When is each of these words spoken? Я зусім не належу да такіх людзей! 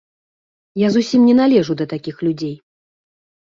Я 0.85 0.91
зусім 0.95 1.21
не 1.29 1.35
належу 1.41 1.73
да 1.83 1.89
такіх 1.93 2.25
людзей! 2.27 2.55